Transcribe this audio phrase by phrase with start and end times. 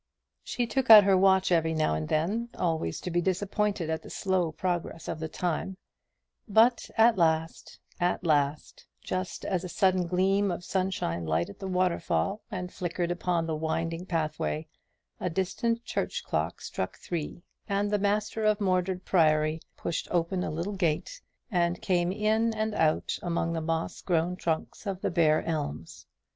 [0.43, 4.09] She took out her watch every now and then, always to be disappointed at the
[4.09, 5.77] slow progress of the time;
[6.47, 12.41] but at last at last just as a sudden gleam of sunshine lighted the waterfall,
[12.49, 14.65] and flickered upon the winding pathway,
[15.19, 20.49] a distant church clock struck three, and the master of Mordred Priory pushed open a
[20.49, 21.21] little gate,
[21.51, 26.07] and came in and out among the moss grown trunks of the bare elms.